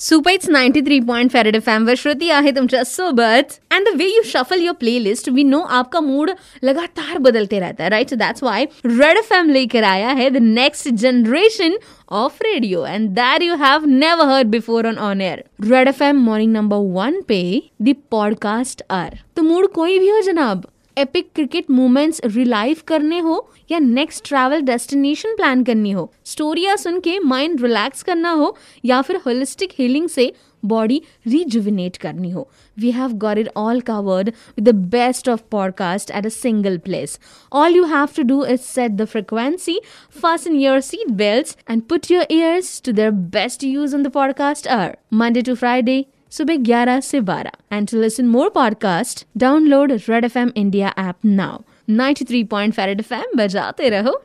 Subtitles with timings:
[0.00, 4.60] Super it's 93 फेरेड FM व श्रुति आहे तुमच्या सोबत and the way you shuffle
[4.62, 6.30] your playlist we know आपका मूड
[6.64, 11.76] लगातार बदलते रहता है right that's why red FM लेकर आया है the next generation
[12.14, 16.52] of radio and that you have never heard before on on air red FM morning
[16.52, 17.42] number one पे
[17.82, 20.66] the podcast are तो मूड कोई भी हो जनाब
[20.98, 23.36] एपिक क्रिकेट मोमेंट्स रिलाइव करने हो
[23.70, 29.00] या नेक्स्ट ट्रैवल डेस्टिनेशन प्लान करनी हो स्टोरिया सुन के माइंड रिलैक्स करना हो या
[29.02, 30.32] फिर होलिस्टिक हीलिंग से
[30.64, 36.10] बॉडी रिजुविनेट करनी हो we have got it all covered with the best of podcast
[36.10, 37.18] at a single place
[37.52, 39.78] all you have to do is set the frequency
[40.20, 44.66] fasten your seat belts and put your ears to their best use on the podcast
[44.68, 50.24] hour, monday to friday सुबह 11 से 12 and to listen more podcast download red
[50.24, 51.58] F M India app now
[51.90, 54.22] 93.5 F M बजाते रहो।